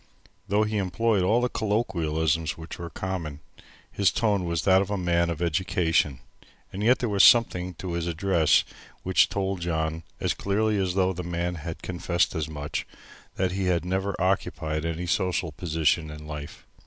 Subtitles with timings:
[0.47, 3.39] Though he employed all the colloquialisms which were common,
[3.91, 6.21] his tone was that of a man of education,
[6.73, 8.63] and yet there was something in his address
[9.03, 12.87] which told John as clearly as though the man had confessed as much,
[13.35, 16.65] that he had never occupied any social position in life.